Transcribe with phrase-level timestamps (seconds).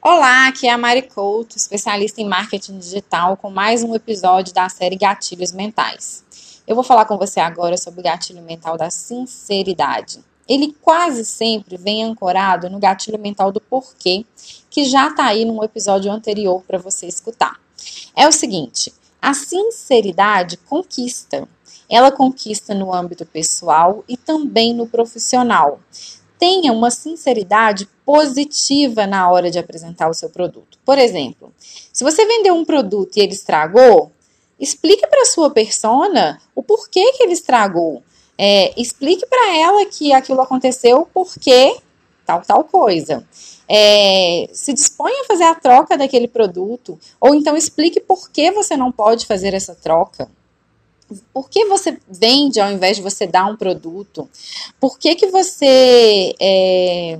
[0.00, 4.68] Olá, aqui é a Mari Couto, especialista em marketing digital, com mais um episódio da
[4.68, 6.24] série Gatilhos Mentais.
[6.68, 10.20] Eu vou falar com você agora sobre o gatilho mental da sinceridade.
[10.48, 14.24] Ele quase sempre vem ancorado no gatilho mental do porquê,
[14.70, 17.58] que já está aí num episódio anterior para você escutar.
[18.14, 21.46] É o seguinte: a sinceridade conquista.
[21.90, 25.80] Ela conquista no âmbito pessoal e também no profissional
[26.38, 30.78] tenha uma sinceridade positiva na hora de apresentar o seu produto.
[30.84, 31.52] Por exemplo,
[31.92, 34.12] se você vendeu um produto e ele estragou,
[34.58, 38.02] explique para sua persona o porquê que ele estragou.
[38.36, 41.76] É, explique para ela que aquilo aconteceu porque
[42.28, 43.26] tal, tal coisa.
[43.66, 48.76] É, se disponha a fazer a troca daquele produto, ou então explique por que você
[48.76, 50.30] não pode fazer essa troca.
[51.32, 54.28] Por que você vende ao invés de você dar um produto?
[54.78, 57.18] Por que, que você é,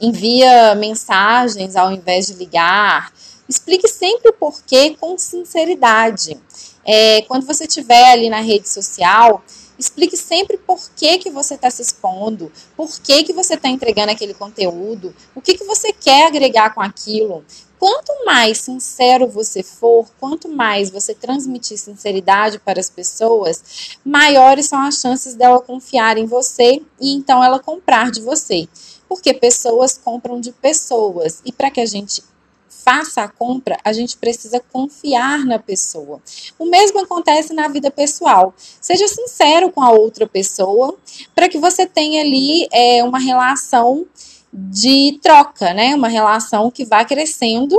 [0.00, 3.12] envia mensagens ao invés de ligar?
[3.48, 6.36] Explique sempre o porquê com sinceridade.
[6.84, 9.42] É, quando você estiver ali na rede social,
[9.78, 14.12] explique sempre por que, que você está se expondo, por que, que você está entregando
[14.12, 17.44] aquele conteúdo, o que, que você quer agregar com aquilo
[17.84, 24.80] quanto mais sincero você for, quanto mais você transmitir sinceridade para as pessoas, maiores são
[24.80, 28.66] as chances dela confiar em você e então ela comprar de você.
[29.06, 32.24] Porque pessoas compram de pessoas e para que a gente
[32.70, 36.22] faça a compra, a gente precisa confiar na pessoa.
[36.58, 38.54] O mesmo acontece na vida pessoal.
[38.80, 40.96] Seja sincero com a outra pessoa
[41.34, 44.06] para que você tenha ali é, uma relação
[44.54, 45.96] de troca, né?
[45.96, 47.76] Uma relação que vai crescendo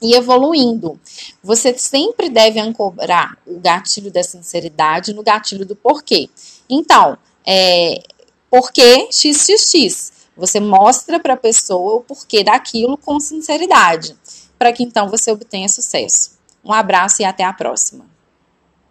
[0.00, 0.98] e evoluindo.
[1.42, 6.30] Você sempre deve ancorar o gatilho da sinceridade no gatilho do porquê.
[6.68, 8.02] Então, é,
[8.48, 10.12] porquê XXX?
[10.36, 14.16] Você mostra para a pessoa o porquê daquilo com sinceridade,
[14.56, 16.38] para que então você obtenha sucesso.
[16.64, 18.06] Um abraço e até a próxima.